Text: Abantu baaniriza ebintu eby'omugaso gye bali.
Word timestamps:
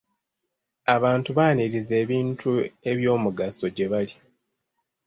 Abantu 0.95 1.29
baaniriza 1.37 1.93
ebintu 2.03 2.49
eby'omugaso 2.91 3.65
gye 3.75 3.87
bali. 3.91 4.15